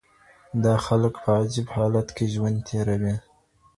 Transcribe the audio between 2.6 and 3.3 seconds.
تېروي.